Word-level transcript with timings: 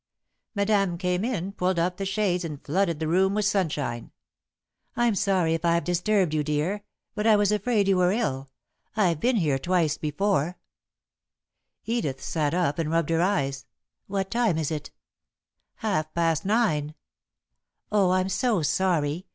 Madame 0.55 0.97
came 0.97 1.23
in, 1.23 1.51
pulled 1.51 1.77
up 1.77 1.97
the 1.97 2.07
shades 2.07 2.43
and 2.43 2.65
flooded 2.65 2.99
the 2.99 3.07
room 3.07 3.35
with 3.35 3.45
sunshine. 3.45 4.11
"I'm 4.95 5.13
sorry 5.13 5.53
if 5.53 5.63
I've 5.63 5.83
disturbed 5.83 6.33
you, 6.33 6.43
dear, 6.43 6.83
but 7.13 7.27
I 7.27 7.35
was 7.35 7.51
afraid 7.51 7.87
you 7.87 7.97
were 7.97 8.11
ill. 8.11 8.49
I've 8.97 9.19
been 9.19 9.35
here 9.35 9.59
twice 9.59 9.99
before." 9.99 10.57
[Sidenote: 11.85 11.85
Aroused 11.85 11.85
from 11.85 11.89
Sleep] 11.89 11.95
Edith 11.97 12.21
sat 12.23 12.53
up 12.55 12.79
and 12.79 12.89
rubbed 12.89 13.09
her 13.11 13.21
eyes. 13.21 13.67
"What 14.07 14.31
time 14.31 14.57
is 14.57 14.71
it?" 14.71 14.89
"Half 15.75 16.11
past 16.15 16.45
nine." 16.45 16.95
"Oh, 17.91 18.09
I'm 18.09 18.29
so 18.29 18.63
sorry! 18.63 19.27